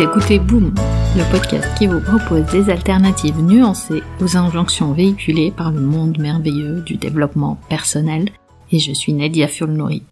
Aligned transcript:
écoutez 0.00 0.38
Boom, 0.38 0.74
le 1.16 1.30
podcast 1.30 1.68
qui 1.76 1.86
vous 1.86 2.00
propose 2.00 2.50
des 2.50 2.70
alternatives 2.70 3.38
nuancées 3.38 4.02
aux 4.20 4.36
injonctions 4.36 4.92
véhiculées 4.92 5.52
par 5.54 5.70
le 5.70 5.80
monde 5.80 6.18
merveilleux 6.18 6.80
du 6.80 6.96
développement 6.96 7.58
personnel. 7.68 8.30
Et 8.70 8.78
je 8.78 8.92
suis 8.92 9.12
Nadia 9.12 9.48
Fulnori. 9.48 10.02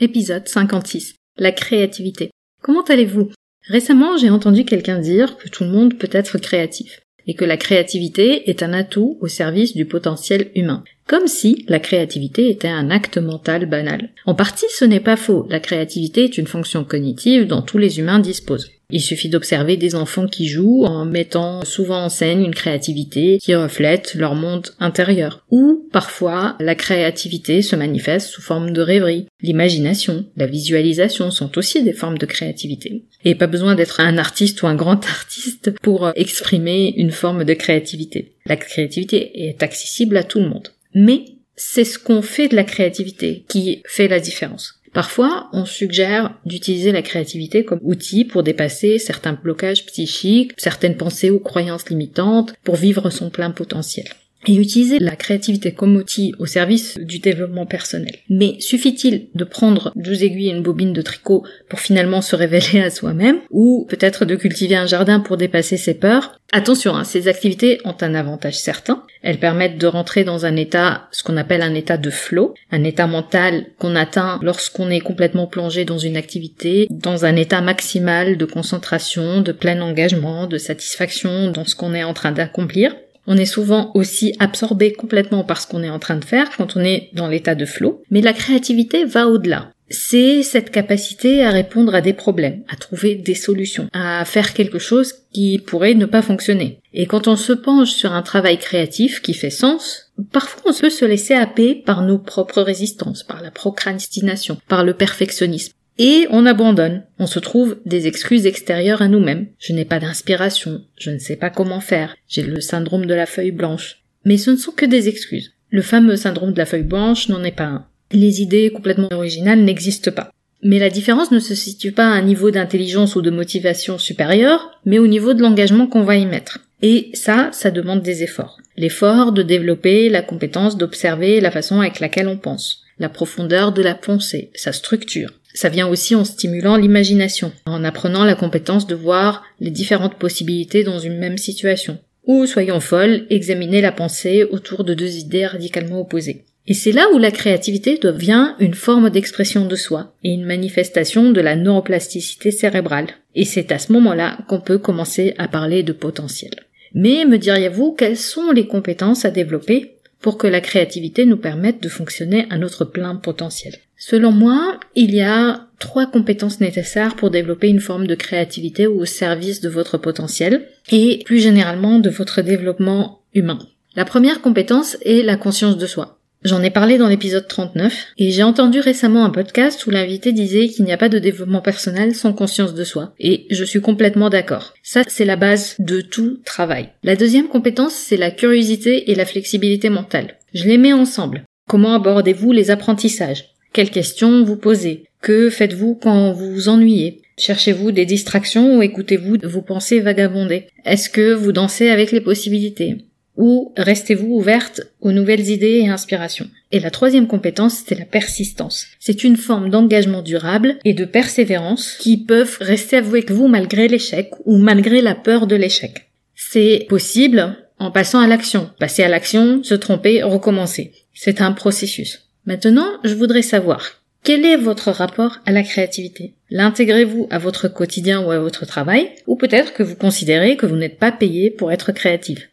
Épisode 0.00 0.48
56. 0.48 1.14
La 1.38 1.52
créativité. 1.52 2.30
Comment 2.60 2.82
allez-vous? 2.82 3.30
Récemment, 3.68 4.16
j'ai 4.16 4.30
entendu 4.30 4.64
quelqu'un 4.64 4.98
dire 4.98 5.38
que 5.38 5.48
tout 5.48 5.62
le 5.62 5.70
monde 5.70 5.96
peut 5.96 6.10
être 6.10 6.38
créatif 6.38 7.00
et 7.26 7.34
que 7.34 7.44
la 7.44 7.56
créativité 7.56 8.50
est 8.50 8.64
un 8.64 8.72
atout 8.72 9.16
au 9.20 9.28
service 9.28 9.76
du 9.76 9.84
potentiel 9.84 10.50
humain. 10.56 10.82
Comme 11.10 11.26
si 11.26 11.64
la 11.66 11.80
créativité 11.80 12.50
était 12.50 12.68
un 12.68 12.88
acte 12.88 13.18
mental 13.18 13.66
banal. 13.66 14.10
En 14.26 14.36
partie, 14.36 14.66
ce 14.68 14.84
n'est 14.84 15.00
pas 15.00 15.16
faux. 15.16 15.44
La 15.50 15.58
créativité 15.58 16.22
est 16.22 16.38
une 16.38 16.46
fonction 16.46 16.84
cognitive 16.84 17.48
dont 17.48 17.62
tous 17.62 17.78
les 17.78 17.98
humains 17.98 18.20
disposent. 18.20 18.70
Il 18.90 19.00
suffit 19.00 19.28
d'observer 19.28 19.76
des 19.76 19.96
enfants 19.96 20.28
qui 20.28 20.46
jouent 20.46 20.84
en 20.84 21.04
mettant 21.04 21.64
souvent 21.64 22.04
en 22.04 22.08
scène 22.10 22.44
une 22.44 22.54
créativité 22.54 23.38
qui 23.42 23.56
reflète 23.56 24.14
leur 24.14 24.36
monde 24.36 24.68
intérieur. 24.78 25.44
Ou 25.50 25.88
parfois 25.90 26.54
la 26.60 26.76
créativité 26.76 27.60
se 27.62 27.74
manifeste 27.74 28.28
sous 28.28 28.42
forme 28.42 28.70
de 28.70 28.80
rêverie. 28.80 29.26
L'imagination, 29.42 30.26
la 30.36 30.46
visualisation 30.46 31.32
sont 31.32 31.58
aussi 31.58 31.82
des 31.82 31.92
formes 31.92 32.18
de 32.18 32.26
créativité. 32.26 33.02
Et 33.24 33.34
pas 33.34 33.48
besoin 33.48 33.74
d'être 33.74 33.98
un 33.98 34.16
artiste 34.16 34.62
ou 34.62 34.68
un 34.68 34.76
grand 34.76 35.04
artiste 35.08 35.72
pour 35.82 36.12
exprimer 36.14 36.94
une 36.96 37.10
forme 37.10 37.42
de 37.42 37.54
créativité. 37.54 38.36
La 38.46 38.54
créativité 38.54 39.48
est 39.48 39.64
accessible 39.64 40.16
à 40.16 40.22
tout 40.22 40.38
le 40.38 40.48
monde. 40.48 40.68
Mais 40.94 41.24
c'est 41.56 41.84
ce 41.84 41.98
qu'on 41.98 42.22
fait 42.22 42.48
de 42.48 42.56
la 42.56 42.64
créativité 42.64 43.44
qui 43.48 43.82
fait 43.86 44.08
la 44.08 44.20
différence. 44.20 44.80
Parfois, 44.92 45.48
on 45.52 45.64
suggère 45.64 46.38
d'utiliser 46.44 46.90
la 46.90 47.02
créativité 47.02 47.64
comme 47.64 47.78
outil 47.82 48.24
pour 48.24 48.42
dépasser 48.42 48.98
certains 48.98 49.34
blocages 49.34 49.86
psychiques, 49.86 50.52
certaines 50.56 50.96
pensées 50.96 51.30
ou 51.30 51.38
croyances 51.38 51.88
limitantes, 51.88 52.54
pour 52.64 52.76
vivre 52.76 53.10
son 53.10 53.30
plein 53.30 53.50
potentiel 53.50 54.06
et 54.46 54.54
utiliser 54.54 54.98
la 54.98 55.16
créativité 55.16 55.72
comme 55.72 55.96
outil 55.96 56.34
au 56.38 56.46
service 56.46 56.98
du 56.98 57.18
développement 57.18 57.66
personnel. 57.66 58.16
Mais 58.28 58.56
suffit-il 58.60 59.28
de 59.34 59.44
prendre 59.44 59.92
deux 59.96 60.24
aiguilles 60.24 60.48
et 60.48 60.52
une 60.52 60.62
bobine 60.62 60.92
de 60.92 61.02
tricot 61.02 61.44
pour 61.68 61.80
finalement 61.80 62.22
se 62.22 62.36
révéler 62.36 62.80
à 62.80 62.90
soi-même 62.90 63.40
ou 63.50 63.86
peut-être 63.88 64.24
de 64.24 64.36
cultiver 64.36 64.76
un 64.76 64.86
jardin 64.86 65.20
pour 65.20 65.36
dépasser 65.36 65.76
ses 65.76 65.94
peurs? 65.94 66.38
Attention, 66.52 66.96
hein, 66.96 67.04
ces 67.04 67.28
activités 67.28 67.80
ont 67.84 67.94
un 68.00 68.14
avantage 68.14 68.58
certain. 68.58 69.04
Elles 69.22 69.38
permettent 69.38 69.78
de 69.78 69.86
rentrer 69.86 70.24
dans 70.24 70.46
un 70.46 70.56
état, 70.56 71.08
ce 71.12 71.22
qu'on 71.22 71.36
appelle 71.36 71.62
un 71.62 71.74
état 71.74 71.96
de 71.96 72.10
flow, 72.10 72.54
un 72.72 72.82
état 72.82 73.06
mental 73.06 73.66
qu'on 73.78 73.94
atteint 73.94 74.40
lorsqu'on 74.42 74.90
est 74.90 75.00
complètement 75.00 75.46
plongé 75.46 75.84
dans 75.84 75.98
une 75.98 76.16
activité, 76.16 76.88
dans 76.90 77.24
un 77.24 77.36
état 77.36 77.60
maximal 77.60 78.36
de 78.36 78.44
concentration, 78.44 79.42
de 79.42 79.52
plein 79.52 79.80
engagement, 79.80 80.46
de 80.46 80.58
satisfaction 80.58 81.52
dans 81.52 81.64
ce 81.64 81.76
qu'on 81.76 81.94
est 81.94 82.04
en 82.04 82.14
train 82.14 82.32
d'accomplir. 82.32 82.94
On 83.32 83.36
est 83.36 83.46
souvent 83.46 83.92
aussi 83.94 84.34
absorbé 84.40 84.92
complètement 84.92 85.44
par 85.44 85.60
ce 85.60 85.68
qu'on 85.68 85.84
est 85.84 85.88
en 85.88 86.00
train 86.00 86.16
de 86.16 86.24
faire 86.24 86.50
quand 86.56 86.76
on 86.76 86.80
est 86.80 87.10
dans 87.12 87.28
l'état 87.28 87.54
de 87.54 87.64
flow, 87.64 88.02
mais 88.10 88.22
la 88.22 88.32
créativité 88.32 89.04
va 89.04 89.28
au-delà. 89.28 89.70
C'est 89.88 90.42
cette 90.42 90.72
capacité 90.72 91.44
à 91.44 91.50
répondre 91.50 91.94
à 91.94 92.00
des 92.00 92.12
problèmes, 92.12 92.64
à 92.68 92.74
trouver 92.74 93.14
des 93.14 93.36
solutions, 93.36 93.88
à 93.92 94.24
faire 94.24 94.52
quelque 94.52 94.80
chose 94.80 95.14
qui 95.32 95.60
pourrait 95.60 95.94
ne 95.94 96.06
pas 96.06 96.22
fonctionner. 96.22 96.80
Et 96.92 97.06
quand 97.06 97.28
on 97.28 97.36
se 97.36 97.52
penche 97.52 97.92
sur 97.92 98.12
un 98.12 98.22
travail 98.22 98.58
créatif 98.58 99.22
qui 99.22 99.34
fait 99.34 99.50
sens, 99.50 100.10
parfois 100.32 100.72
on 100.72 100.74
peut 100.74 100.90
se 100.90 101.04
laisser 101.04 101.34
happer 101.34 101.76
par 101.76 102.02
nos 102.02 102.18
propres 102.18 102.62
résistances, 102.62 103.22
par 103.22 103.42
la 103.42 103.52
procrastination, 103.52 104.58
par 104.66 104.82
le 104.82 104.94
perfectionnisme. 104.94 105.74
Et 106.02 106.26
on 106.30 106.46
abandonne. 106.46 107.02
On 107.18 107.26
se 107.26 107.38
trouve 107.38 107.76
des 107.84 108.06
excuses 108.06 108.46
extérieures 108.46 109.02
à 109.02 109.08
nous-mêmes. 109.08 109.48
Je 109.58 109.74
n'ai 109.74 109.84
pas 109.84 110.00
d'inspiration. 110.00 110.80
Je 110.96 111.10
ne 111.10 111.18
sais 111.18 111.36
pas 111.36 111.50
comment 111.50 111.80
faire. 111.80 112.16
J'ai 112.26 112.40
le 112.40 112.62
syndrome 112.62 113.04
de 113.04 113.12
la 113.12 113.26
feuille 113.26 113.50
blanche. 113.50 113.98
Mais 114.24 114.38
ce 114.38 114.50
ne 114.50 114.56
sont 114.56 114.72
que 114.72 114.86
des 114.86 115.10
excuses. 115.10 115.52
Le 115.68 115.82
fameux 115.82 116.16
syndrome 116.16 116.54
de 116.54 116.58
la 116.58 116.64
feuille 116.64 116.84
blanche 116.84 117.28
n'en 117.28 117.44
est 117.44 117.54
pas 117.54 117.64
un. 117.64 117.86
Les 118.12 118.40
idées 118.40 118.70
complètement 118.70 119.10
originales 119.12 119.60
n'existent 119.60 120.10
pas. 120.10 120.30
Mais 120.62 120.78
la 120.78 120.88
différence 120.88 121.32
ne 121.32 121.38
se 121.38 121.54
situe 121.54 121.92
pas 121.92 122.06
à 122.06 122.14
un 122.14 122.22
niveau 122.22 122.50
d'intelligence 122.50 123.14
ou 123.14 123.20
de 123.20 123.30
motivation 123.30 123.98
supérieur, 123.98 124.80
mais 124.86 124.98
au 124.98 125.06
niveau 125.06 125.34
de 125.34 125.42
l'engagement 125.42 125.86
qu'on 125.86 126.04
va 126.04 126.16
y 126.16 126.24
mettre. 126.24 126.60
Et 126.80 127.10
ça, 127.12 127.50
ça 127.52 127.70
demande 127.70 128.00
des 128.00 128.22
efforts. 128.22 128.56
L'effort 128.78 129.32
de 129.32 129.42
développer 129.42 130.08
la 130.08 130.22
compétence 130.22 130.78
d'observer 130.78 131.42
la 131.42 131.50
façon 131.50 131.78
avec 131.80 132.00
laquelle 132.00 132.28
on 132.28 132.38
pense, 132.38 132.84
la 132.98 133.10
profondeur 133.10 133.72
de 133.72 133.82
la 133.82 133.94
pensée, 133.94 134.50
sa 134.54 134.72
structure, 134.72 135.30
ça 135.54 135.68
vient 135.68 135.88
aussi 135.88 136.14
en 136.14 136.24
stimulant 136.24 136.76
l'imagination, 136.76 137.52
en 137.66 137.84
apprenant 137.84 138.24
la 138.24 138.34
compétence 138.34 138.86
de 138.86 138.94
voir 138.94 139.44
les 139.60 139.70
différentes 139.70 140.16
possibilités 140.16 140.84
dans 140.84 140.98
une 140.98 141.18
même 141.18 141.38
situation. 141.38 141.98
Ou, 142.26 142.46
soyons 142.46 142.80
folles, 142.80 143.26
examiner 143.30 143.80
la 143.80 143.92
pensée 143.92 144.44
autour 144.44 144.84
de 144.84 144.94
deux 144.94 145.16
idées 145.16 145.46
radicalement 145.46 146.00
opposées. 146.00 146.44
Et 146.66 146.74
c'est 146.74 146.92
là 146.92 147.08
où 147.12 147.18
la 147.18 147.30
créativité 147.30 147.98
devient 147.98 148.54
une 148.60 148.74
forme 148.74 149.10
d'expression 149.10 149.66
de 149.66 149.74
soi 149.74 150.14
et 150.22 150.30
une 150.30 150.44
manifestation 150.44 151.32
de 151.32 151.40
la 151.40 151.56
neuroplasticité 151.56 152.50
cérébrale. 152.50 153.08
Et 153.34 153.44
c'est 153.44 153.72
à 153.72 153.78
ce 153.78 153.92
moment-là 153.92 154.38
qu'on 154.48 154.60
peut 154.60 154.78
commencer 154.78 155.34
à 155.38 155.48
parler 155.48 155.82
de 155.82 155.92
potentiel. 155.92 156.52
Mais 156.94 157.24
me 157.24 157.38
diriez-vous 157.38 157.92
quelles 157.92 158.16
sont 158.16 158.52
les 158.52 158.66
compétences 158.66 159.24
à 159.24 159.30
développer 159.30 159.96
pour 160.20 160.36
que 160.36 160.46
la 160.46 160.60
créativité 160.60 161.24
nous 161.24 161.38
permette 161.38 161.82
de 161.82 161.88
fonctionner 161.88 162.46
à 162.50 162.58
notre 162.58 162.84
plein 162.84 163.16
potentiel? 163.16 163.74
Selon 164.02 164.32
moi, 164.32 164.80
il 164.96 165.14
y 165.14 165.20
a 165.20 165.68
trois 165.78 166.06
compétences 166.06 166.60
nécessaires 166.60 167.16
pour 167.16 167.30
développer 167.30 167.68
une 167.68 167.80
forme 167.80 168.06
de 168.06 168.14
créativité 168.14 168.86
au 168.86 169.04
service 169.04 169.60
de 169.60 169.68
votre 169.68 169.98
potentiel 169.98 170.66
et 170.90 171.22
plus 171.26 171.38
généralement 171.38 171.98
de 171.98 172.08
votre 172.08 172.40
développement 172.40 173.20
humain. 173.34 173.58
La 173.94 174.06
première 174.06 174.40
compétence 174.40 174.96
est 175.04 175.22
la 175.22 175.36
conscience 175.36 175.76
de 175.76 175.86
soi. 175.86 176.18
J'en 176.42 176.62
ai 176.62 176.70
parlé 176.70 176.96
dans 176.96 177.08
l'épisode 177.08 177.46
39 177.46 178.06
et 178.16 178.30
j'ai 178.30 178.42
entendu 178.42 178.80
récemment 178.80 179.26
un 179.26 179.30
podcast 179.30 179.86
où 179.86 179.90
l'invité 179.90 180.32
disait 180.32 180.68
qu'il 180.68 180.86
n'y 180.86 180.92
a 180.94 180.96
pas 180.96 181.10
de 181.10 181.18
développement 181.18 181.60
personnel 181.60 182.14
sans 182.14 182.32
conscience 182.32 182.72
de 182.72 182.84
soi 182.84 183.12
et 183.20 183.46
je 183.50 183.64
suis 183.64 183.82
complètement 183.82 184.30
d'accord. 184.30 184.72
Ça, 184.82 185.02
c'est 185.08 185.26
la 185.26 185.36
base 185.36 185.76
de 185.78 186.00
tout 186.00 186.40
travail. 186.46 186.88
La 187.02 187.16
deuxième 187.16 187.48
compétence, 187.48 187.92
c'est 187.92 188.16
la 188.16 188.30
curiosité 188.30 189.10
et 189.10 189.14
la 189.14 189.26
flexibilité 189.26 189.90
mentale. 189.90 190.38
Je 190.54 190.64
les 190.64 190.78
mets 190.78 190.94
ensemble. 190.94 191.44
Comment 191.68 191.92
abordez-vous 191.92 192.52
les 192.52 192.70
apprentissages? 192.70 193.44
Quelles 193.72 193.90
questions 193.90 194.44
vous 194.44 194.56
posez? 194.56 195.04
Que 195.22 195.48
faites-vous 195.48 195.94
quand 195.94 196.32
vous 196.32 196.52
vous 196.52 196.68
ennuyez? 196.68 197.22
Cherchez-vous 197.38 197.92
des 197.92 198.04
distractions 198.04 198.76
ou 198.76 198.82
écoutez-vous 198.82 199.36
vos 199.44 199.62
pensées 199.62 200.00
vagabonder 200.00 200.66
Est-ce 200.84 201.08
que 201.08 201.32
vous 201.32 201.52
dansez 201.52 201.88
avec 201.88 202.10
les 202.10 202.20
possibilités? 202.20 202.96
Ou 203.36 203.72
restez-vous 203.76 204.34
ouverte 204.34 204.82
aux 205.00 205.12
nouvelles 205.12 205.48
idées 205.48 205.82
et 205.84 205.88
inspirations? 205.88 206.48
Et 206.72 206.80
la 206.80 206.90
troisième 206.90 207.28
compétence, 207.28 207.84
c'est 207.86 207.98
la 207.98 208.04
persistance. 208.04 208.86
C'est 208.98 209.24
une 209.24 209.36
forme 209.36 209.70
d'engagement 209.70 210.22
durable 210.22 210.76
et 210.84 210.92
de 210.92 211.04
persévérance 211.04 211.94
qui 212.00 212.16
peuvent 212.16 212.58
rester 212.60 212.96
avec 212.96 213.30
vous 213.30 213.46
malgré 213.46 213.88
l'échec 213.88 214.30
ou 214.46 214.58
malgré 214.58 215.00
la 215.00 215.14
peur 215.14 215.46
de 215.46 215.56
l'échec. 215.56 216.10
C'est 216.34 216.86
possible 216.88 217.56
en 217.78 217.90
passant 217.90 218.20
à 218.20 218.26
l'action. 218.26 218.68
Passer 218.78 219.04
à 219.04 219.08
l'action, 219.08 219.62
se 219.62 219.74
tromper, 219.74 220.22
recommencer. 220.22 220.92
C'est 221.14 221.40
un 221.40 221.52
processus. 221.52 222.29
Maintenant, 222.50 222.98
je 223.04 223.14
voudrais 223.14 223.42
savoir, 223.42 224.02
quel 224.24 224.44
est 224.44 224.56
votre 224.56 224.90
rapport 224.90 225.38
à 225.46 225.52
la 225.52 225.62
créativité? 225.62 226.34
L'intégrez-vous 226.50 227.28
à 227.30 227.38
votre 227.38 227.68
quotidien 227.68 228.26
ou 228.26 228.32
à 228.32 228.40
votre 228.40 228.66
travail? 228.66 229.08
Ou 229.28 229.36
peut-être 229.36 229.72
que 229.72 229.84
vous 229.84 229.94
considérez 229.94 230.56
que 230.56 230.66
vous 230.66 230.74
n'êtes 230.74 230.98
pas 230.98 231.12
payé 231.12 231.52
pour 231.52 231.70
être 231.70 231.92
créatif? 231.92 232.50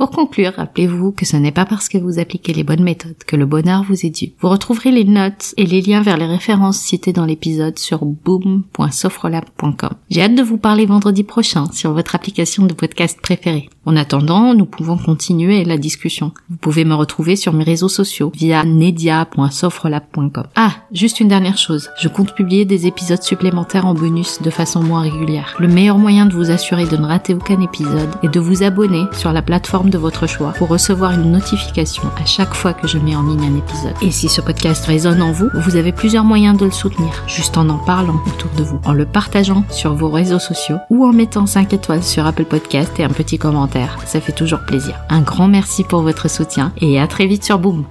Pour 0.00 0.10
conclure, 0.10 0.54
rappelez-vous 0.56 1.12
que 1.12 1.26
ce 1.26 1.36
n'est 1.36 1.52
pas 1.52 1.66
parce 1.66 1.90
que 1.90 1.98
vous 1.98 2.18
appliquez 2.18 2.54
les 2.54 2.64
bonnes 2.64 2.82
méthodes 2.82 3.22
que 3.26 3.36
le 3.36 3.44
bonheur 3.44 3.84
vous 3.86 4.06
est 4.06 4.08
dû. 4.08 4.32
Vous 4.40 4.48
retrouverez 4.48 4.90
les 4.90 5.04
notes 5.04 5.52
et 5.58 5.66
les 5.66 5.82
liens 5.82 6.00
vers 6.00 6.16
les 6.16 6.24
références 6.24 6.78
citées 6.78 7.12
dans 7.12 7.26
l'épisode 7.26 7.78
sur 7.78 8.06
boom.sofrolab.com. 8.06 9.90
J'ai 10.08 10.22
hâte 10.22 10.34
de 10.34 10.42
vous 10.42 10.56
parler 10.56 10.86
vendredi 10.86 11.22
prochain 11.22 11.70
sur 11.72 11.92
votre 11.92 12.14
application 12.14 12.64
de 12.64 12.72
podcast 12.72 13.20
préférée. 13.20 13.68
En 13.84 13.94
attendant, 13.94 14.54
nous 14.54 14.64
pouvons 14.64 14.96
continuer 14.96 15.64
la 15.64 15.76
discussion. 15.76 16.32
Vous 16.48 16.56
pouvez 16.56 16.86
me 16.86 16.94
retrouver 16.94 17.36
sur 17.36 17.52
mes 17.52 17.64
réseaux 17.64 17.88
sociaux 17.88 18.32
via 18.34 18.64
nedia.sofrolab.com. 18.64 20.46
Ah, 20.56 20.76
juste 20.92 21.20
une 21.20 21.28
dernière 21.28 21.58
chose. 21.58 21.90
Je 22.00 22.08
compte 22.08 22.34
publier 22.34 22.64
des 22.64 22.86
épisodes 22.86 23.22
supplémentaires 23.22 23.86
en 23.86 23.92
bonus 23.92 24.40
de 24.40 24.48
façon 24.48 24.82
moins 24.82 25.02
régulière. 25.02 25.56
Le 25.58 25.68
meilleur 25.68 25.98
moyen 25.98 26.24
de 26.24 26.34
vous 26.34 26.50
assurer 26.50 26.86
de 26.86 26.96
ne 26.96 27.06
rater 27.06 27.34
aucun 27.34 27.60
épisode 27.60 28.08
est 28.22 28.32
de 28.32 28.40
vous 28.40 28.62
abonner 28.62 29.04
sur 29.12 29.32
la 29.32 29.42
de 29.90 29.98
votre 29.98 30.26
choix 30.26 30.52
pour 30.52 30.68
recevoir 30.68 31.12
une 31.12 31.32
notification 31.32 32.04
à 32.20 32.24
chaque 32.24 32.54
fois 32.54 32.72
que 32.72 32.88
je 32.88 32.98
mets 32.98 33.16
en 33.16 33.22
ligne 33.22 33.44
un 33.44 33.58
épisode. 33.58 33.94
Et 34.02 34.10
si 34.10 34.28
ce 34.28 34.40
podcast 34.40 34.84
résonne 34.86 35.22
en 35.22 35.32
vous, 35.32 35.48
vous 35.54 35.76
avez 35.76 35.92
plusieurs 35.92 36.24
moyens 36.24 36.56
de 36.56 36.64
le 36.64 36.70
soutenir, 36.70 37.10
juste 37.26 37.58
en 37.58 37.68
en 37.68 37.78
parlant 37.78 38.20
autour 38.26 38.50
de 38.56 38.62
vous, 38.62 38.80
en 38.84 38.92
le 38.92 39.06
partageant 39.06 39.64
sur 39.70 39.94
vos 39.94 40.08
réseaux 40.08 40.38
sociaux 40.38 40.78
ou 40.90 41.04
en 41.04 41.12
mettant 41.12 41.46
5 41.46 41.72
étoiles 41.72 42.02
sur 42.02 42.26
Apple 42.26 42.44
Podcast 42.44 42.98
et 42.98 43.04
un 43.04 43.08
petit 43.08 43.38
commentaire. 43.38 43.98
Ça 44.06 44.20
fait 44.20 44.32
toujours 44.32 44.60
plaisir. 44.60 44.94
Un 45.08 45.20
grand 45.20 45.48
merci 45.48 45.84
pour 45.84 46.02
votre 46.02 46.28
soutien 46.30 46.72
et 46.80 47.00
à 47.00 47.06
très 47.06 47.26
vite 47.26 47.44
sur 47.44 47.58
Boom. 47.58 47.84